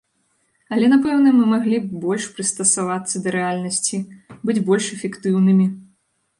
[0.75, 4.03] Але, напэўна, мы маглі б больш прыстасавацца да рэальнасці,
[4.45, 5.73] быць больш эфектыўнымі.